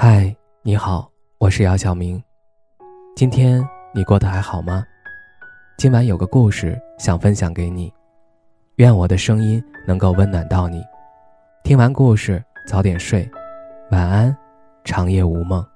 [0.00, 0.32] 嗨，
[0.62, 2.22] 你好，我是姚晓明。
[3.16, 4.84] 今天你过得还好吗？
[5.76, 7.92] 今晚有个故事想分享给你，
[8.76, 10.84] 愿我的声音能够温暖到你。
[11.64, 13.28] 听完故事早点睡，
[13.90, 14.36] 晚安，
[14.84, 15.66] 长夜无梦。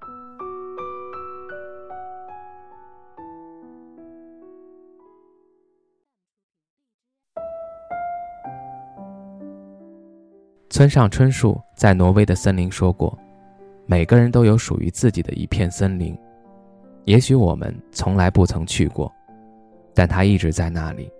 [10.70, 13.18] 村上春树在挪威的森林说过。
[13.86, 16.17] 每个人都有属于自己的一片森林，
[17.04, 19.13] 也许我们从来不曾去过，
[19.93, 21.11] 但它一直在那里，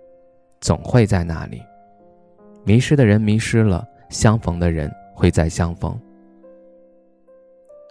[0.61, 1.61] 总会在那里。
[2.63, 5.99] 迷失的人迷失了，相逢的人会再相逢。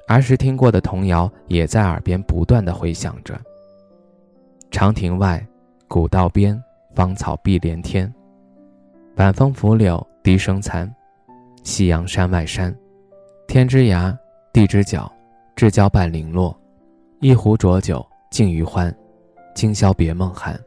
[0.09, 3.39] 儿时听过的童谣也在耳边不断的回响着。
[4.71, 5.47] 长亭外，
[5.87, 6.61] 古道边，
[6.95, 8.13] 芳草碧连天。
[9.17, 10.91] 晚风拂柳笛声残，
[11.63, 12.75] 夕阳山外山，
[13.47, 14.17] 天之涯。
[14.53, 15.11] 地之角，
[15.57, 16.55] 知交半零落，
[17.21, 18.95] 一壶浊酒尽余欢，
[19.55, 20.61] 今宵别梦寒。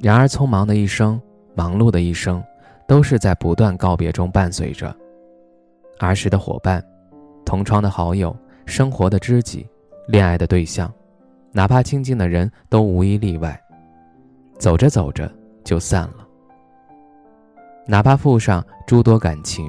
[0.00, 1.20] 然而，匆忙的一生，
[1.54, 2.42] 忙碌的一生，
[2.88, 4.92] 都是在不断告别中伴随着。
[6.00, 6.84] 儿时的伙伴，
[7.44, 8.36] 同窗的好友，
[8.66, 9.64] 生活的知己，
[10.08, 10.92] 恋爱的对象，
[11.52, 13.56] 哪怕亲近的人都无一例外，
[14.58, 16.26] 走着走着就散了。
[17.86, 19.64] 哪怕附上诸多感情，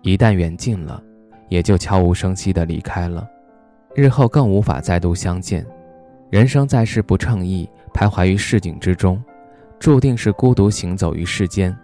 [0.00, 1.02] 一旦缘尽了。
[1.50, 3.28] 也就悄无声息地离开了，
[3.94, 5.66] 日后更无法再度相见。
[6.30, 9.22] 人生在世不称意，徘徊于市井之中，
[9.78, 11.76] 注定是孤独行走于世间，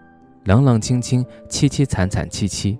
[0.45, 2.79] 冷冷清清，凄凄惨惨戚戚。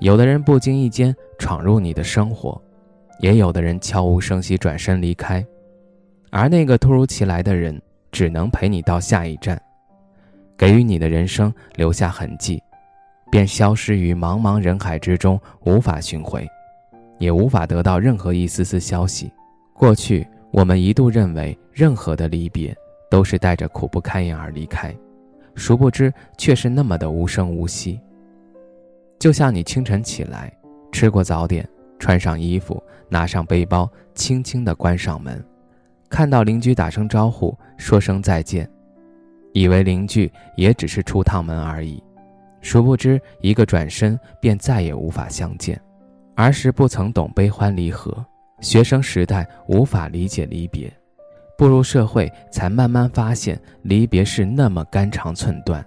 [0.00, 2.60] 有的人不经意间闯入你的生活，
[3.20, 5.46] 也有的人悄无声息转身离开，
[6.30, 9.58] 而那个突如其来的人，只能陪你到下一站，
[10.58, 12.60] 给予你的人生留下痕迹。
[13.34, 16.48] 便消失于茫茫人海之中，无法寻回，
[17.18, 19.28] 也无法得到任何一丝丝消息。
[19.72, 22.72] 过去，我们一度认为任何的离别
[23.10, 24.94] 都是带着苦不堪言而离开，
[25.56, 28.00] 殊不知却是那么的无声无息。
[29.18, 30.56] 就像你清晨起来，
[30.92, 35.44] 吃过早点，穿上衣服，拿上背包，轻轻地关上门，
[36.08, 38.70] 看到邻居打声招呼，说声再见，
[39.52, 42.00] 以为邻居也只是出趟门而已。
[42.64, 45.78] 殊不知，一个转身便再也无法相见。
[46.34, 48.24] 儿时不曾懂悲欢离合，
[48.60, 50.90] 学生时代无法理解离别，
[51.58, 55.84] 步入社会才慢慢发现离别是那么肝肠寸断。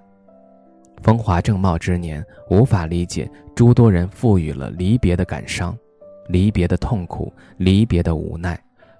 [1.01, 5.75] 风华正茂之年，无法理解诸多人赋予了离别的感伤，
[6.27, 8.57] 离别的痛苦，离别的无奈。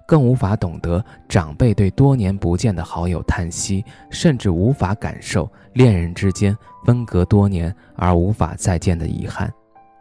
[0.08, 9.52] 更无法懂得长辈对多年不见的好友叹息，甚至无法感受恋人之间分隔多年而无法再见的遗憾。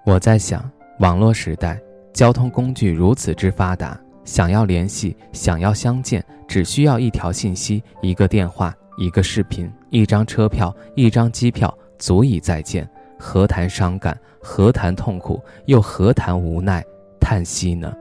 [0.05, 0.63] 我在想，
[0.99, 1.77] 网络时代，
[2.13, 12.89] 交通工具如此之发达，想要联系，想要相见，只需要一条信息、一个电话、一个视频、一张车票、一张机票，足以再见。
[13.19, 14.17] 何谈伤感？
[14.41, 15.43] 何谈痛苦？
[15.65, 16.81] 又何谈无奈、
[17.19, 17.93] 叹息呢？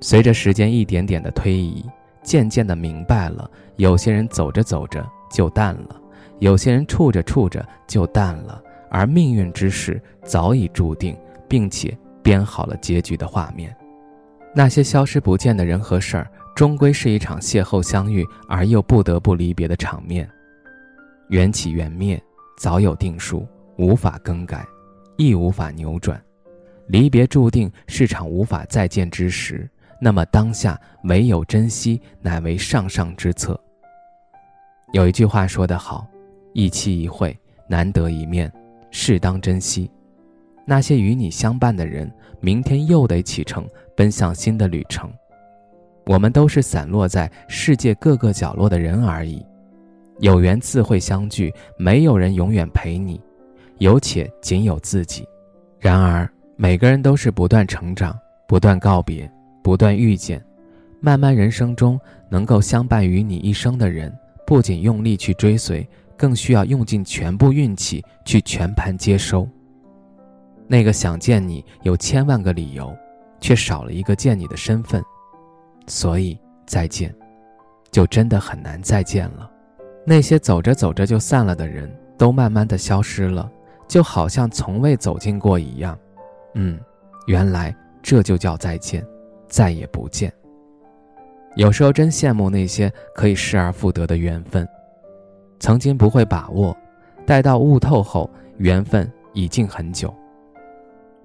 [0.00, 1.84] 随着时间一点点的推移，
[2.22, 6.00] 渐渐的明白了，有些人走着走着就淡了，
[6.38, 11.16] 有些人处着处着就淡了，而命运之事早已注定，
[11.48, 13.74] 并且编好了结局的画面。
[14.54, 20.28] 那些消失不见的人和事儿，终归是一场邂逅相遇而又不得不离别的场面。
[21.28, 22.20] 缘起缘灭
[22.56, 24.64] 早有定数，无法更改，
[25.16, 26.20] 亦无法扭转。
[26.86, 29.68] 离别注定是场无法再见之时。
[30.00, 33.58] 那么当下唯有珍惜，乃为上上之策。
[34.92, 36.06] 有一句话说得好
[36.54, 37.36] ：“一期一会，
[37.66, 38.50] 难得一面，
[38.90, 39.90] 适当珍惜。”
[40.64, 42.10] 那些与你相伴的人，
[42.40, 43.66] 明天又得启程，
[43.96, 45.10] 奔向新的旅程。
[46.06, 49.44] 我们都是散落在世界各个角落的人而已。
[50.20, 53.20] 有缘自会相聚，没有人永远陪你，
[53.78, 55.26] 有且仅有自己。
[55.78, 59.30] 然而，每个人都是不断成长，不断告别。
[59.68, 60.42] 不断遇见，
[60.98, 62.00] 慢慢人生中
[62.30, 64.10] 能够相伴于你一生的人，
[64.46, 65.86] 不仅用力去追随，
[66.16, 69.46] 更需要用尽全部运气去全盘接收。
[70.66, 72.96] 那个想见你有千万个理由，
[73.40, 75.02] 却少了一个见你的身份，
[75.86, 77.14] 所以再见，
[77.90, 79.50] 就真的很难再见了。
[80.06, 83.52] 那些走着走着就散了的人，都慢慢的消失了，
[83.86, 85.98] 就好像从未走进过一样。
[86.54, 86.80] 嗯，
[87.26, 89.06] 原来这就叫再见。
[89.48, 90.32] 再也不见。
[91.56, 94.68] 有时候真羡慕那些可以失而复得的缘分，
[95.58, 96.76] 曾经不会把握，
[97.26, 100.14] 待到悟透后，缘分已经很久。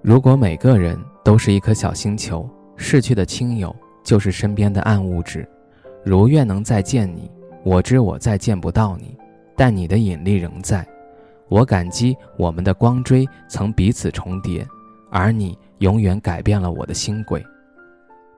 [0.02, 5.48] 如果每个人都是一颗小星球，逝去的亲友就是身边的暗物质。
[6.02, 7.30] 如愿能再见你，
[7.62, 9.16] 我知我再见不到你，
[9.56, 10.86] 但你的引力仍在。
[11.48, 14.66] 我感激我们的光锥曾彼此重叠，
[15.10, 17.44] 而你永远改变了我的星轨。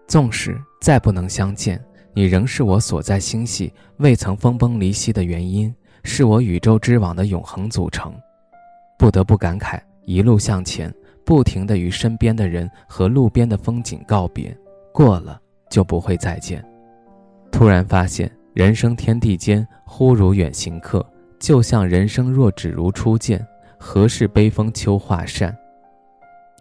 [0.07, 1.83] 纵使再不能相见，
[2.15, 5.75] 你仍是我所在星系未曾分崩离析的原因，
[6.05, 8.15] 是我宇宙之网的永恒组成。
[8.99, 10.93] 不得不感慨，一路向前。
[11.25, 14.57] 不停地与身边的人和路边的风景告别，
[14.93, 16.65] 过了就不会再见。
[17.51, 21.05] 突然发现，人生天地间，忽如远行客。
[21.41, 23.45] 就像人生若只如初见，
[23.77, 25.53] 何事悲风秋画扇？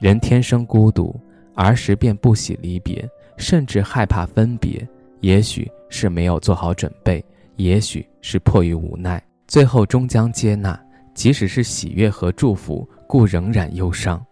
[0.02, 1.16] 人天生孤独，
[1.54, 4.88] 儿时便不喜离别，甚至害怕分别。
[5.22, 7.24] 也许是没有做好准备，
[7.56, 10.80] 也许是迫于无奈，最后终将接纳。
[11.14, 14.24] 即使是喜悦和祝福，故仍然忧伤。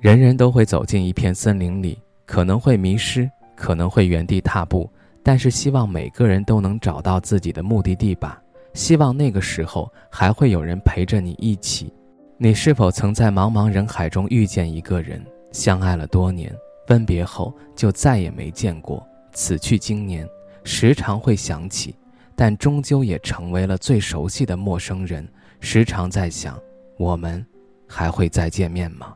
[0.00, 4.88] 人人都会走进一片森林里，可能会迷失，可能会原地踏步，
[5.22, 8.38] 但是希望每个人都能找到自己的目的地吧。
[8.74, 11.90] 希望那个时候还会有人陪着你一起。
[12.36, 16.54] 你是否曾在茫茫人海中遇见一个人，相爱了多年，
[16.86, 19.06] 分别后就再也没见过？
[19.32, 20.26] 此去经年，
[20.64, 21.94] 时常会想起，
[22.34, 25.28] 但终究也成为了最熟悉的陌生人。
[25.60, 26.58] 时常在想，
[26.98, 27.44] 我们
[27.86, 29.14] 还会再见面吗？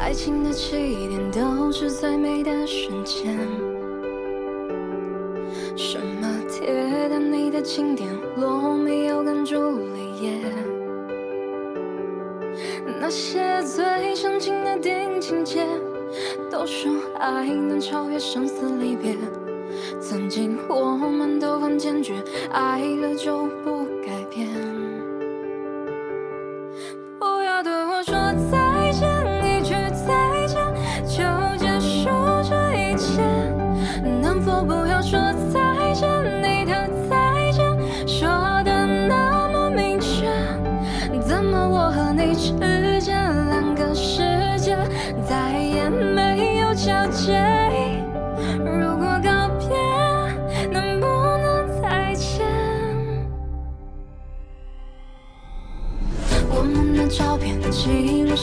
[0.00, 0.72] 爱情的起
[1.08, 3.36] 点都是最美的瞬间。
[5.76, 6.17] 什么
[7.70, 9.54] 经典，罗密欧跟朱
[9.92, 10.40] 丽叶，
[12.98, 15.66] 那些最煽情的电影情节，
[16.50, 19.14] 都说爱能超越生死离别。
[20.00, 24.48] 曾经我们都很坚决，爱了就不改变。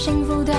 [0.05, 0.54] 幸福的。